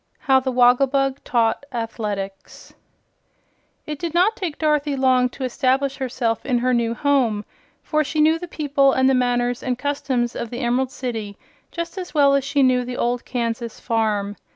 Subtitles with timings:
[0.17, 2.73] How the Wogglebug Taught Athletics
[3.85, 7.45] It did not take Dorothy long to establish herself in her new home,
[7.83, 11.37] for she knew the people and the manners and customs of the Emerald City
[11.71, 14.37] just as well as she knew the old Kansas farm.